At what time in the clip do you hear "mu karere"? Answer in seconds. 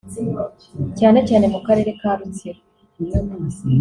1.53-1.91